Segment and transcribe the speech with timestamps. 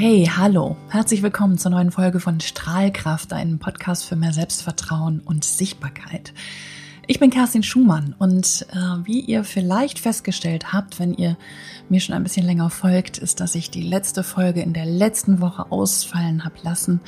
[0.00, 5.42] Hey, hallo, herzlich willkommen zur neuen Folge von Strahlkraft, einem Podcast für mehr Selbstvertrauen und
[5.42, 6.32] Sichtbarkeit.
[7.08, 11.36] Ich bin Kerstin Schumann und äh, wie ihr vielleicht festgestellt habt, wenn ihr
[11.88, 15.40] mir schon ein bisschen länger folgt, ist, dass ich die letzte Folge in der letzten
[15.40, 17.00] Woche ausfallen habe lassen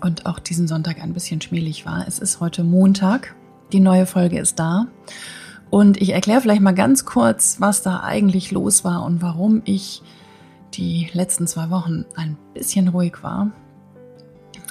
[0.00, 2.08] und auch diesen Sonntag ein bisschen schmählich war.
[2.08, 3.36] Es ist heute Montag,
[3.72, 4.88] die neue Folge ist da
[5.70, 10.02] und ich erkläre vielleicht mal ganz kurz, was da eigentlich los war und warum ich
[10.74, 13.50] die letzten zwei Wochen ein bisschen ruhig war.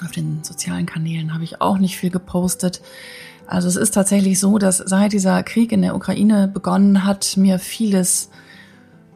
[0.04, 2.80] Auf den sozialen Kanälen habe ich auch nicht viel gepostet.
[3.46, 7.58] Also es ist tatsächlich so, dass seit dieser Krieg in der Ukraine begonnen hat, mir
[7.58, 8.30] vieles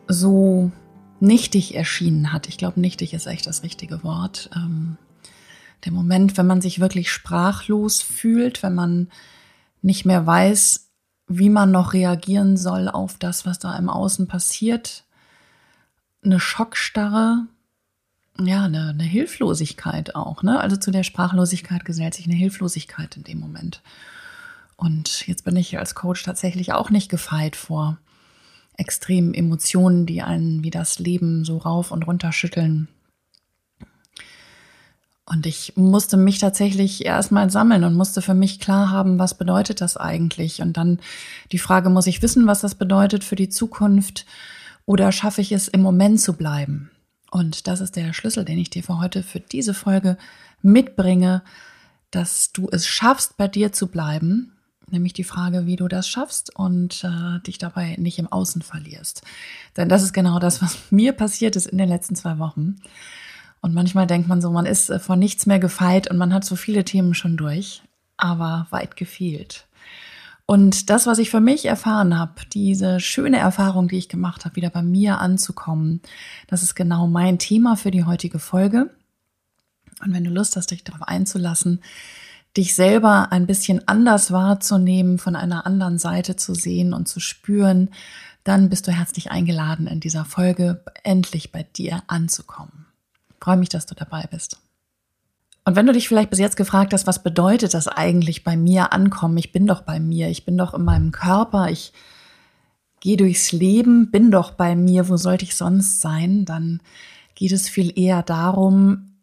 [0.09, 0.73] so
[1.21, 2.49] nichtig erschienen hat.
[2.49, 4.51] Ich glaube, nichtig ist echt das richtige Wort.
[4.55, 4.99] Ähm,
[5.85, 9.09] der Moment, wenn man sich wirklich sprachlos fühlt, wenn man
[9.83, 10.91] nicht mehr weiß,
[11.29, 15.05] wie man noch reagieren soll auf das, was da im Außen passiert,
[16.25, 17.47] eine Schockstarre,
[18.41, 20.43] ja, eine, eine Hilflosigkeit auch.
[20.43, 20.61] Ne?
[20.61, 23.83] Also zu der Sprachlosigkeit gesellt sich eine Hilflosigkeit in dem Moment.
[24.77, 27.99] Und jetzt bin ich als Coach tatsächlich auch nicht gefeit vor
[28.77, 32.89] extremen Emotionen, die einen wie das Leben so rauf und runter schütteln.
[35.27, 39.81] Und ich musste mich tatsächlich erstmal sammeln und musste für mich klar haben, was bedeutet
[39.81, 40.61] das eigentlich?
[40.61, 40.99] Und dann
[41.51, 44.27] die Frage, muss ich wissen, was das bedeutet für die Zukunft?
[44.87, 46.91] Oder schaffe ich es, im Moment zu bleiben?
[47.31, 50.17] Und das ist der Schlüssel, den ich dir für heute, für diese Folge
[50.63, 51.43] mitbringe,
[52.11, 54.53] dass du es schaffst, bei dir zu bleiben.
[54.91, 59.23] Nämlich die Frage, wie du das schaffst und äh, dich dabei nicht im Außen verlierst.
[59.77, 62.77] Denn das ist genau das, was mir passiert ist in den letzten zwei Wochen.
[63.61, 66.45] Und manchmal denkt man so, man ist äh, vor nichts mehr gefeit und man hat
[66.45, 67.83] so viele Themen schon durch,
[68.19, 69.67] aber weit gefehlt.
[70.47, 74.57] Und das, was ich für mich erfahren habe, diese schöne Erfahrung, die ich gemacht habe,
[74.57, 76.03] wieder bei mir anzukommen,
[76.49, 78.91] das ist genau mein Thema für die heutige Folge.
[80.05, 81.81] Und wenn du Lust hast, dich darauf einzulassen,
[82.57, 87.91] dich selber ein bisschen anders wahrzunehmen, von einer anderen Seite zu sehen und zu spüren,
[88.45, 92.87] dann bist du herzlich eingeladen, in dieser Folge endlich bei dir anzukommen.
[93.31, 94.59] Ich freue mich, dass du dabei bist.
[95.65, 98.93] Und wenn du dich vielleicht bis jetzt gefragt hast, was bedeutet das eigentlich bei mir
[98.93, 99.39] ankommen?
[99.39, 101.93] Ich bin doch bei mir, ich bin doch in meinem Körper, ich
[103.01, 106.45] gehe durchs Leben, bin doch bei mir, wo sollte ich sonst sein?
[106.45, 106.81] Dann
[107.35, 109.15] geht es viel eher darum,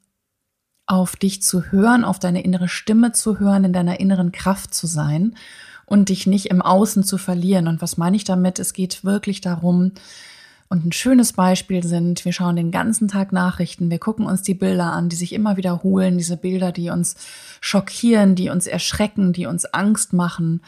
[0.87, 4.87] auf dich zu hören, auf deine innere Stimme zu hören, in deiner inneren Kraft zu
[4.87, 5.35] sein
[5.85, 7.67] und dich nicht im Außen zu verlieren.
[7.67, 8.59] Und was meine ich damit?
[8.59, 9.91] Es geht wirklich darum,
[10.71, 14.53] und ein schönes Beispiel sind, wir schauen den ganzen Tag Nachrichten, wir gucken uns die
[14.53, 17.17] Bilder an, die sich immer wiederholen, diese Bilder, die uns
[17.59, 20.61] schockieren, die uns erschrecken, die uns Angst machen.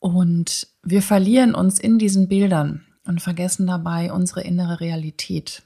[0.00, 5.62] Und wir verlieren uns in diesen Bildern und vergessen dabei unsere innere Realität.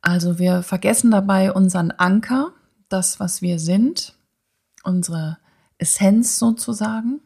[0.00, 2.54] Also wir vergessen dabei unseren Anker,
[2.88, 4.14] das, was wir sind,
[4.84, 5.36] unsere
[5.76, 7.20] Essenz sozusagen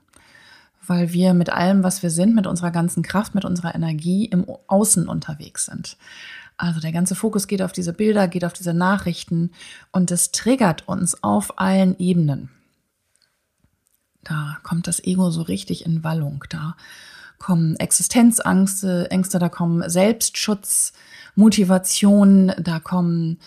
[0.86, 4.46] weil wir mit allem, was wir sind, mit unserer ganzen Kraft, mit unserer Energie im
[4.66, 5.96] Außen unterwegs sind.
[6.56, 9.50] Also der ganze Fokus geht auf diese Bilder, geht auf diese Nachrichten
[9.90, 12.50] und es triggert uns auf allen Ebenen.
[14.22, 16.44] Da kommt das Ego so richtig in Wallung.
[16.48, 16.76] Da
[17.38, 20.92] kommen Existenzängste, Ängste, da kommen Selbstschutz,
[21.34, 23.38] Motivation, da kommen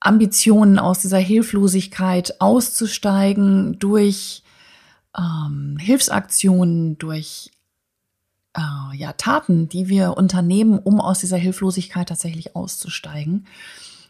[0.00, 4.42] Ambitionen aus dieser Hilflosigkeit auszusteigen durch
[5.18, 7.50] ähm, Hilfsaktionen, durch
[8.56, 13.46] äh, ja, Taten, die wir unternehmen, um aus dieser Hilflosigkeit tatsächlich auszusteigen.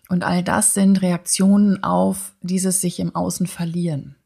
[0.08, 4.16] Und all das sind Reaktionen auf dieses sich im Außen verlieren.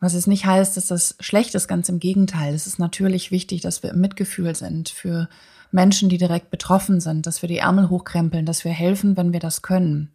[0.00, 2.54] Was es nicht heißt, dass das schlecht ist, ganz im Gegenteil.
[2.54, 5.28] Es ist natürlich wichtig, dass wir im Mitgefühl sind für
[5.70, 9.40] Menschen, die direkt betroffen sind, dass wir die Ärmel hochkrempeln, dass wir helfen, wenn wir
[9.40, 10.12] das können.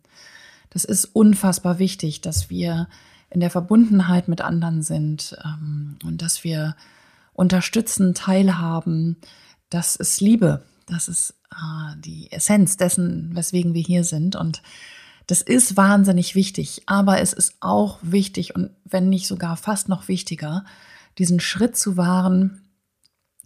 [0.69, 2.87] Das ist unfassbar wichtig, dass wir
[3.29, 6.75] in der Verbundenheit mit anderen sind ähm, und dass wir
[7.33, 9.17] unterstützen, teilhaben.
[9.69, 10.63] Das ist Liebe.
[10.87, 14.35] Das ist äh, die Essenz dessen, weswegen wir hier sind.
[14.35, 14.61] Und
[15.27, 16.83] das ist wahnsinnig wichtig.
[16.87, 20.65] Aber es ist auch wichtig und wenn nicht sogar fast noch wichtiger,
[21.17, 22.61] diesen Schritt zu wahren,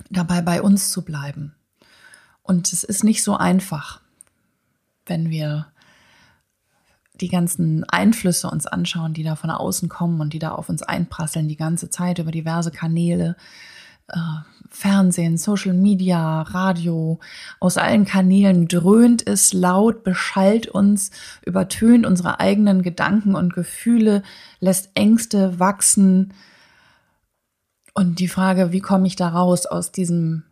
[0.09, 1.55] dabei bei uns zu bleiben.
[2.41, 4.01] Und es ist nicht so einfach,
[5.05, 5.67] wenn wir
[7.21, 10.81] die ganzen Einflüsse uns anschauen, die da von außen kommen und die da auf uns
[10.81, 13.35] einprasseln die ganze Zeit über diverse Kanäle,
[14.07, 14.17] äh,
[14.69, 17.19] Fernsehen, Social Media, Radio,
[17.59, 21.11] aus allen Kanälen dröhnt es laut, beschallt uns,
[21.45, 24.23] übertönt unsere eigenen Gedanken und Gefühle,
[24.59, 26.33] lässt Ängste wachsen.
[27.93, 30.43] Und die Frage, wie komme ich da raus aus diesem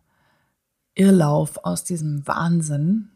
[0.94, 3.11] Irrlauf, aus diesem Wahnsinn?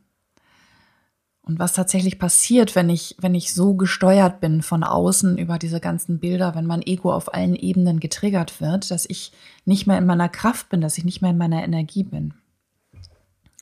[1.46, 5.78] Und was tatsächlich passiert, wenn ich, wenn ich so gesteuert bin von außen über diese
[5.78, 9.30] ganzen Bilder, wenn mein Ego auf allen Ebenen getriggert wird, dass ich
[9.64, 12.34] nicht mehr in meiner Kraft bin, dass ich nicht mehr in meiner Energie bin.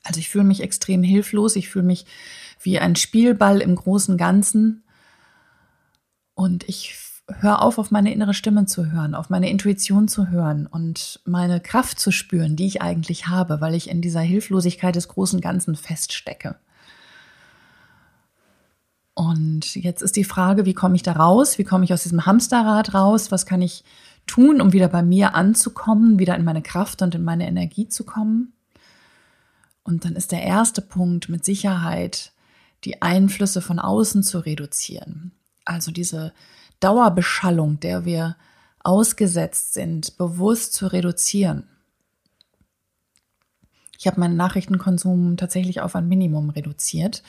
[0.02, 2.06] Also ich fühle mich extrem hilflos, ich fühle mich
[2.62, 4.82] wie ein Spielball im großen Ganzen
[6.32, 6.96] und ich
[7.40, 11.60] höre auf, auf meine innere Stimme zu hören, auf meine Intuition zu hören und meine
[11.60, 15.74] Kraft zu spüren, die ich eigentlich habe, weil ich in dieser Hilflosigkeit des großen Ganzen
[15.74, 16.56] feststecke.
[19.14, 21.58] Und jetzt ist die Frage, wie komme ich da raus?
[21.58, 23.30] Wie komme ich aus diesem Hamsterrad raus?
[23.30, 23.84] Was kann ich
[24.26, 28.04] tun, um wieder bei mir anzukommen, wieder in meine Kraft und in meine Energie zu
[28.04, 28.52] kommen?
[29.84, 32.32] Und dann ist der erste Punkt mit Sicherheit,
[32.84, 35.32] die Einflüsse von außen zu reduzieren.
[35.64, 36.32] Also diese
[36.80, 38.36] Dauerbeschallung, der wir
[38.80, 41.68] ausgesetzt sind, bewusst zu reduzieren.
[44.04, 47.22] Ich habe meinen Nachrichtenkonsum tatsächlich auf ein Minimum reduziert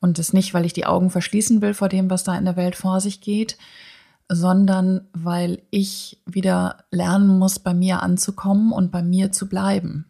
[0.00, 2.56] und das nicht, weil ich die Augen verschließen will vor dem, was da in der
[2.56, 3.56] Welt vor sich geht,
[4.28, 10.06] sondern weil ich wieder lernen muss, bei mir anzukommen und bei mir zu bleiben.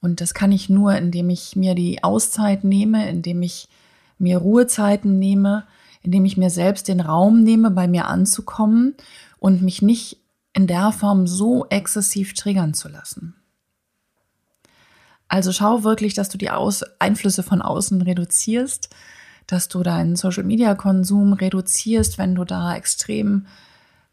[0.00, 3.68] Und das kann ich nur, indem ich mir die Auszeit nehme, indem ich
[4.16, 5.64] mir Ruhezeiten nehme,
[6.00, 8.94] indem ich mir selbst den Raum nehme, bei mir anzukommen
[9.38, 10.22] und mich nicht
[10.54, 13.34] in der Form so exzessiv triggern zu lassen.
[15.32, 18.90] Also schau wirklich, dass du die Aus Einflüsse von außen reduzierst,
[19.46, 23.46] dass du deinen Social-Media-Konsum reduzierst, wenn du da extrem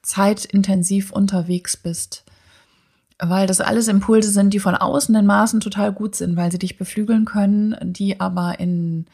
[0.01, 2.23] zeitintensiv unterwegs bist.
[3.17, 6.59] Weil das alles Impulse sind, die von außen in Maßen total gut sind, weil sie
[6.59, 9.05] dich beflügeln können, die aber in,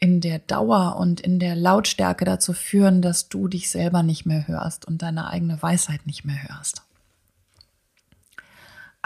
[0.00, 4.48] in der Dauer und in der Lautstärke dazu führen, dass du dich selber nicht mehr
[4.48, 6.84] hörst und deine eigene Weisheit nicht mehr hörst.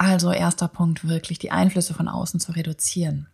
[0.00, 3.27] Also erster Punkt, wirklich die Einflüsse von außen zu reduzieren.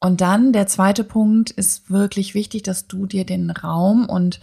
[0.00, 4.38] Und dann der zweite Punkt ist wirklich wichtig, dass du dir den Raum und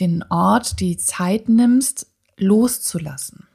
[0.00, 2.06] den Ort, die Zeit nimmst,
[2.38, 3.46] loszulassen.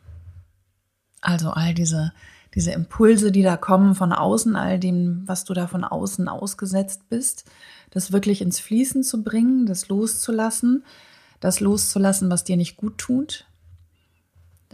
[1.21, 2.13] Also all diese,
[2.53, 7.09] diese Impulse, die da kommen von außen, all dem, was du da von außen ausgesetzt
[7.09, 7.45] bist,
[7.89, 10.85] das wirklich ins Fließen zu bringen, das loszulassen,
[11.39, 13.47] das loszulassen, was dir nicht gut tut,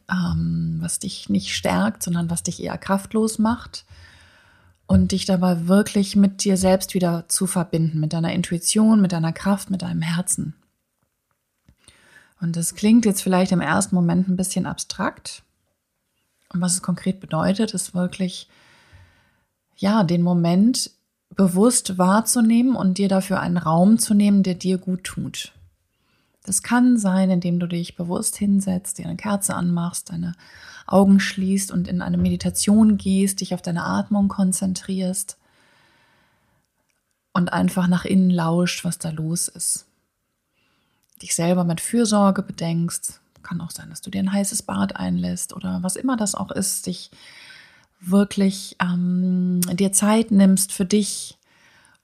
[0.09, 3.85] ähm, was dich nicht stärkt, sondern was dich eher kraftlos macht
[4.87, 9.33] und dich dabei wirklich mit dir selbst wieder zu verbinden, mit deiner Intuition, mit deiner
[9.33, 10.55] Kraft, mit deinem Herzen.
[12.41, 15.43] Und das klingt jetzt vielleicht im ersten Moment ein bisschen abstrakt.
[16.51, 18.49] Und was es konkret bedeutet, ist wirklich,
[19.75, 20.91] ja, den Moment
[21.35, 25.53] bewusst wahrzunehmen und dir dafür einen Raum zu nehmen, der dir gut tut.
[26.49, 30.33] Das kann sein, indem du dich bewusst hinsetzt, dir eine Kerze anmachst, deine
[30.87, 35.37] Augen schließt und in eine Meditation gehst, dich auf deine Atmung konzentrierst
[37.33, 39.85] und einfach nach innen lauscht, was da los ist.
[41.21, 43.21] Dich selber mit Fürsorge bedenkst.
[43.43, 46.49] Kann auch sein, dass du dir ein heißes Bad einlässt oder was immer das auch
[46.49, 47.11] ist, dich
[47.99, 51.37] wirklich ähm, dir Zeit nimmst für dich,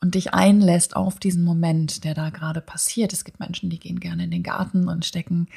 [0.01, 3.13] und dich einlässt auf diesen Moment, der da gerade passiert.
[3.13, 5.47] Es gibt Menschen, die gehen gerne in den Garten und stecken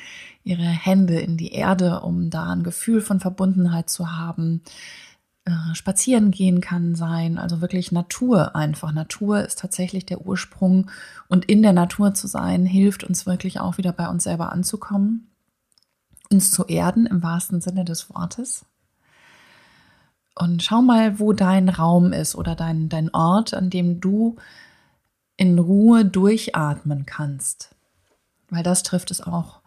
[0.45, 4.63] ihre Hände in die Erde, um da ein Gefühl von Verbundenheit zu haben.
[5.49, 8.93] Äh, spazieren gehen kann sein, also wirklich Natur einfach.
[8.93, 10.91] Natur ist tatsächlich der Ursprung
[11.29, 15.31] und in der Natur zu sein hilft uns wirklich auch wieder bei uns selber anzukommen,
[16.31, 18.67] uns zu erden im wahrsten Sinne des Wortes.
[20.39, 24.37] Und schau mal, wo dein Raum ist oder dein, dein Ort, an dem du
[25.37, 27.75] in Ruhe durchatmen kannst.
[28.49, 29.61] Weil das trifft es auch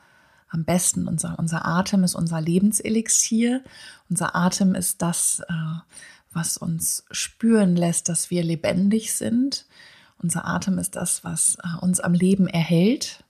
[0.50, 1.08] am besten.
[1.08, 3.63] Unser, unser Atem ist unser Lebenselixier.
[4.10, 5.54] Unser Atem ist das, äh,
[6.32, 9.66] was uns spüren lässt, dass wir lebendig sind.
[10.20, 13.24] Unser Atem ist das, was äh, uns am Leben erhält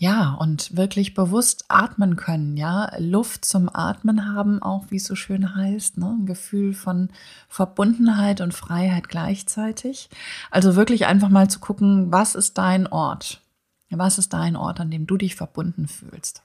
[0.00, 5.14] ja, und wirklich bewusst atmen können, ja, Luft zum Atmen haben, auch wie es so
[5.14, 6.16] schön heißt, ne?
[6.18, 7.10] ein Gefühl von
[7.50, 10.08] Verbundenheit und Freiheit gleichzeitig.
[10.50, 13.42] Also wirklich einfach mal zu gucken, was ist dein Ort?
[13.90, 16.40] Was ist dein Ort, an dem du dich verbunden fühlst?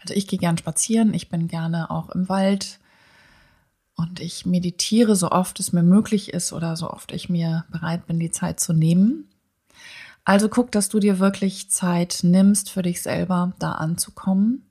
[0.00, 2.78] Also ich gehe gern spazieren, ich bin gerne auch im Wald
[3.96, 8.06] und ich meditiere so oft es mir möglich ist oder so oft ich mir bereit
[8.06, 9.28] bin, die Zeit zu nehmen.
[10.24, 14.66] Also guck, dass du dir wirklich Zeit nimmst für dich selber, da anzukommen.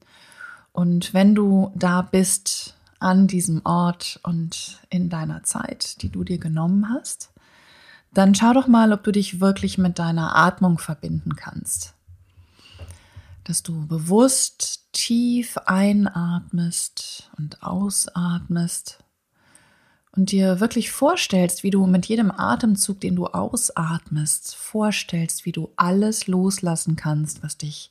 [0.72, 6.40] Und wenn du da bist an diesem Ort und in deiner Zeit, die du dir
[6.40, 7.32] genommen hast,
[8.14, 11.94] dann schau doch mal, ob du dich wirklich mit deiner Atmung verbinden kannst.
[13.44, 19.03] Dass du bewusst tief einatmest und ausatmest
[20.16, 25.72] und dir wirklich vorstellst, wie du mit jedem Atemzug, den du ausatmest, vorstellst, wie du
[25.76, 27.90] alles loslassen kannst, was dich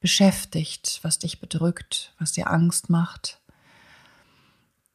[0.00, 3.38] beschäftigt, was dich bedrückt, was dir Angst macht.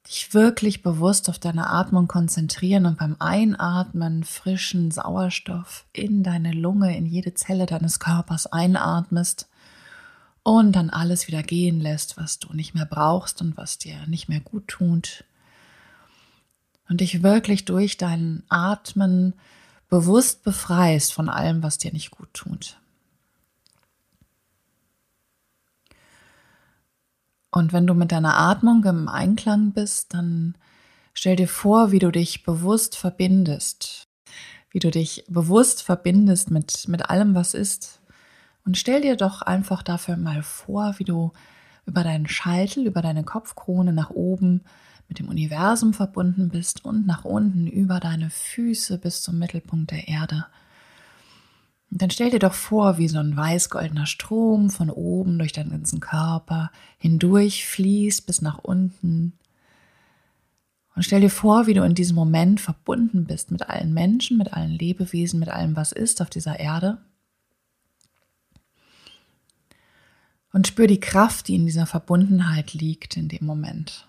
[0.07, 6.97] Dich wirklich bewusst auf deine Atmung konzentrieren und beim Einatmen frischen Sauerstoff in deine Lunge,
[6.97, 9.47] in jede Zelle deines Körpers einatmest
[10.43, 14.27] und dann alles wieder gehen lässt, was du nicht mehr brauchst und was dir nicht
[14.27, 15.23] mehr gut tut
[16.89, 19.33] und dich wirklich durch dein Atmen
[19.89, 22.77] bewusst befreist von allem, was dir nicht gut tut.
[27.51, 30.55] Und wenn du mit deiner Atmung im Einklang bist, dann
[31.13, 34.07] stell dir vor, wie du dich bewusst verbindest,
[34.69, 38.01] wie du dich bewusst verbindest mit, mit allem, was ist.
[38.65, 41.31] Und stell dir doch einfach dafür mal vor, wie du
[41.85, 44.63] über deinen Scheitel, über deine Kopfkrone nach oben
[45.07, 50.07] mit dem Universum verbunden bist und nach unten über deine Füße bis zum Mittelpunkt der
[50.07, 50.45] Erde.
[51.89, 55.71] Und dann stell dir doch vor, wie so ein weiß-goldener Strom von oben durch deinen
[55.71, 59.33] ganzen Körper hindurch fließt bis nach unten.
[60.95, 64.53] Und stell dir vor, wie du in diesem Moment verbunden bist mit allen Menschen, mit
[64.53, 66.97] allen Lebewesen, mit allem, was ist auf dieser Erde.
[70.51, 74.07] Und spür die Kraft, die in dieser Verbundenheit liegt in dem Moment.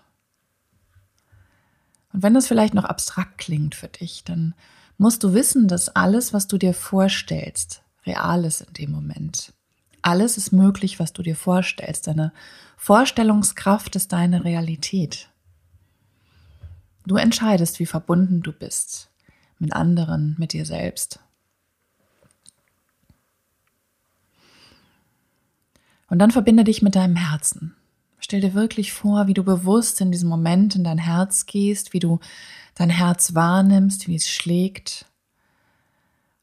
[2.13, 4.55] Und wenn das vielleicht noch abstrakt klingt für dich, dann
[4.97, 9.53] musst du wissen, dass alles, was du dir vorstellst, real ist in dem Moment.
[10.01, 12.07] Alles ist möglich, was du dir vorstellst.
[12.07, 12.31] Deine
[12.77, 15.29] Vorstellungskraft ist deine Realität.
[17.05, 19.09] Du entscheidest, wie verbunden du bist
[19.57, 21.19] mit anderen, mit dir selbst.
[26.07, 27.75] Und dann verbinde dich mit deinem Herzen.
[28.29, 31.99] Stell dir wirklich vor, wie du bewusst in diesem Moment in dein Herz gehst, wie
[31.99, 32.19] du
[32.75, 35.07] dein Herz wahrnimmst, wie es schlägt.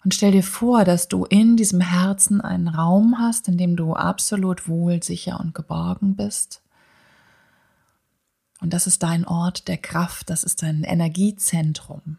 [0.02, 3.94] Und stell dir vor, dass du in diesem Herzen einen Raum hast, in dem du
[3.94, 6.60] absolut wohl, sicher und geborgen bist.
[8.60, 12.18] Und das ist dein Ort der Kraft, das ist dein Energiezentrum.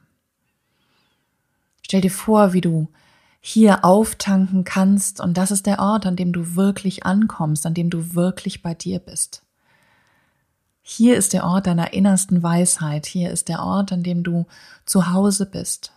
[1.82, 2.88] Stell dir vor, wie du
[3.42, 7.90] hier auftanken kannst und das ist der Ort, an dem du wirklich ankommst, an dem
[7.90, 9.44] du wirklich bei dir bist.
[10.90, 13.08] Hier ist der Ort deiner innersten Weisheit.
[13.08, 14.46] Hier ist der Ort, an dem du
[14.86, 15.92] zu Hause bist.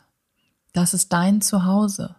[0.73, 2.17] Das ist dein Zuhause.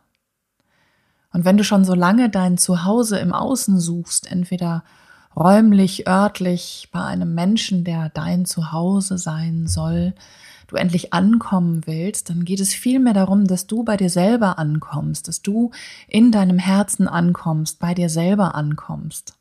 [1.33, 4.85] Und wenn du schon so lange dein Zuhause im Außen suchst, entweder
[5.35, 10.13] räumlich, örtlich, bei einem Menschen, der dein Zuhause sein soll,
[10.67, 15.27] du endlich ankommen willst, dann geht es vielmehr darum, dass du bei dir selber ankommst,
[15.27, 15.71] dass du
[16.07, 19.35] in deinem Herzen ankommst, bei dir selber ankommst.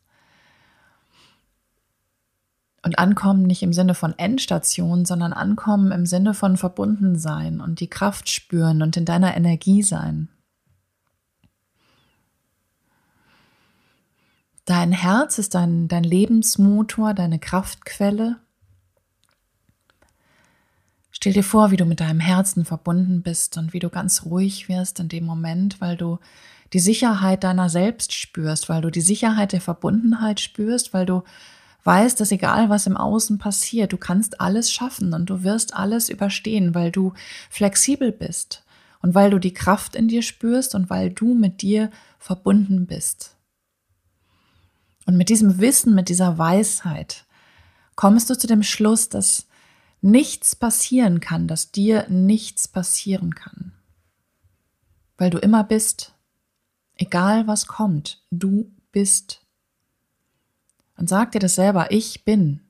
[2.82, 7.80] Und ankommen nicht im Sinne von Endstation, sondern ankommen im Sinne von verbunden sein und
[7.80, 10.28] die Kraft spüren und in deiner Energie sein.
[14.64, 18.36] Dein Herz ist dein, dein Lebensmotor, deine Kraftquelle.
[21.10, 24.68] Stell dir vor, wie du mit deinem Herzen verbunden bist und wie du ganz ruhig
[24.68, 26.18] wirst in dem Moment, weil du
[26.72, 31.24] die Sicherheit deiner selbst spürst, weil du die Sicherheit der Verbundenheit spürst, weil du
[31.84, 36.08] weißt, dass egal was im Außen passiert, du kannst alles schaffen und du wirst alles
[36.08, 37.14] überstehen, weil du
[37.48, 38.64] flexibel bist
[39.02, 43.36] und weil du die Kraft in dir spürst und weil du mit dir verbunden bist.
[45.06, 47.24] Und mit diesem Wissen, mit dieser Weisheit
[47.96, 49.46] kommst du zu dem Schluss, dass
[50.02, 53.72] nichts passieren kann, dass dir nichts passieren kann.
[55.16, 56.14] Weil du immer bist,
[56.96, 59.46] egal was kommt, du bist
[61.00, 62.60] und sag dir das selber, ich bin.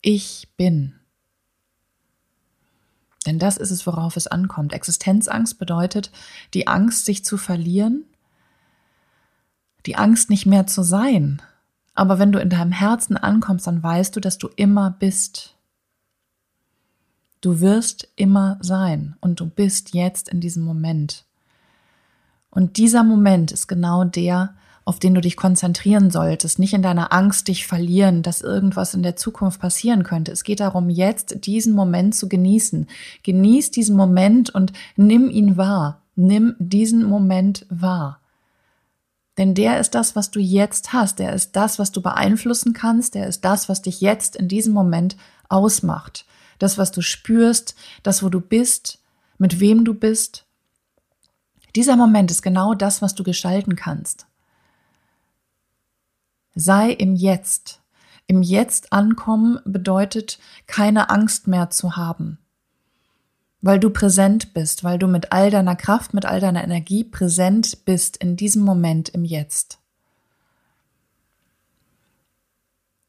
[0.00, 0.94] Ich bin.
[3.26, 4.72] Denn das ist es, worauf es ankommt.
[4.72, 6.12] Existenzangst bedeutet
[6.54, 8.04] die Angst, sich zu verlieren,
[9.86, 11.42] die Angst, nicht mehr zu sein.
[11.94, 15.56] Aber wenn du in deinem Herzen ankommst, dann weißt du, dass du immer bist.
[17.40, 21.24] Du wirst immer sein und du bist jetzt in diesem Moment.
[22.50, 24.54] Und dieser Moment ist genau der,
[24.84, 29.02] auf den du dich konzentrieren solltest, nicht in deiner Angst dich verlieren, dass irgendwas in
[29.02, 30.32] der Zukunft passieren könnte.
[30.32, 32.88] Es geht darum, jetzt diesen Moment zu genießen.
[33.22, 36.02] Genieß diesen Moment und nimm ihn wahr.
[36.16, 38.20] Nimm diesen Moment wahr.
[39.38, 41.18] Denn der ist das, was du jetzt hast.
[41.18, 43.14] Der ist das, was du beeinflussen kannst.
[43.14, 45.16] Der ist das, was dich jetzt in diesem Moment
[45.48, 46.26] ausmacht.
[46.58, 48.98] Das, was du spürst, das, wo du bist,
[49.38, 50.44] mit wem du bist.
[51.74, 54.26] Dieser Moment ist genau das, was du gestalten kannst.
[56.54, 57.80] Sei im Jetzt,
[58.26, 62.38] Im Jetzt ankommen bedeutet, keine Angst mehr zu haben,
[63.60, 67.84] weil du präsent bist, weil du mit all deiner Kraft, mit all deiner Energie präsent
[67.84, 69.78] bist in diesem Moment im Jetzt.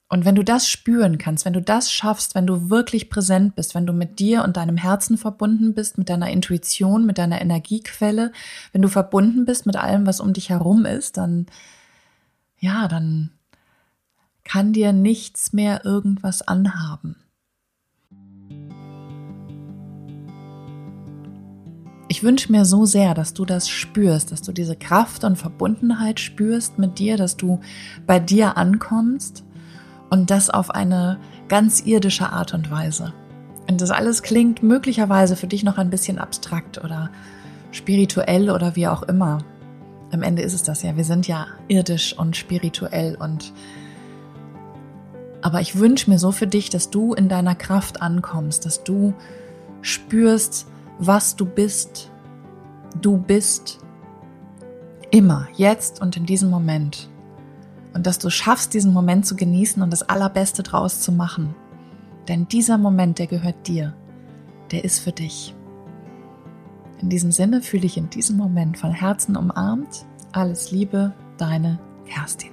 [0.09, 3.73] Und wenn du das spüren kannst, wenn du das schaffst, wenn du wirklich präsent bist,
[3.73, 8.31] wenn du mit dir und deinem Herzen verbunden bist, mit deiner Intuition, mit deiner Energiequelle,
[8.73, 11.47] wenn du verbunden bist mit allem, was um dich herum ist, dann,
[12.63, 13.29] ja, dann
[14.45, 17.17] kann dir nichts mehr irgendwas anhaben.
[22.07, 26.21] Ich wünsche mir so sehr, dass du das spürst, dass du diese Kraft und Verbundenheit
[26.21, 27.59] spürst mit dir, dass du
[28.07, 29.43] bei dir ankommst
[30.09, 33.13] und das auf eine ganz irdische Art und Weise.
[33.69, 37.09] Und das alles klingt möglicherweise für dich noch ein bisschen abstrakt oder
[37.71, 39.39] spirituell oder wie auch immer.
[40.13, 40.95] Am Ende ist es das ja.
[40.95, 43.51] Wir sind ja irdisch und spirituell und
[45.41, 49.13] aber ich wünsche mir so für dich, dass du in deiner Kraft ankommst, dass du
[49.81, 50.67] spürst,
[50.99, 52.11] was du bist.
[53.01, 53.79] Du bist
[55.11, 57.09] immer, jetzt und in diesem Moment
[57.93, 61.55] und dass du schaffst, diesen Moment zu genießen und das Allerbeste draus zu machen.
[62.27, 63.93] Denn dieser Moment, der gehört dir,
[64.71, 65.53] der ist für dich.
[67.01, 70.05] In diesem Sinne fühle ich in diesem Moment von Herzen umarmt.
[70.31, 72.52] Alles Liebe, deine Kerstin.